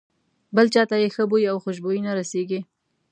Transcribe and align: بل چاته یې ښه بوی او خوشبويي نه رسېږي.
بل 0.55 0.67
چاته 0.73 0.95
یې 1.01 1.09
ښه 1.15 1.23
بوی 1.29 1.43
او 1.51 1.57
خوشبويي 1.63 2.01
نه 2.07 2.11
رسېږي. 2.19 2.59